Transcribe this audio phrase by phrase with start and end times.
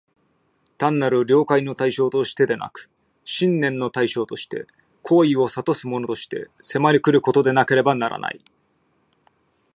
[0.79, 2.89] 単なる了解の対象としてでなく、
[3.23, 4.65] 信念の対象として、
[5.03, 8.41] 行為を唆すものとして、迫り来ることでなければならない。